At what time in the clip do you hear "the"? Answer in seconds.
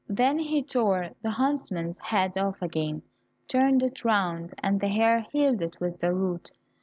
1.21-1.29, 4.81-4.87, 5.99-6.11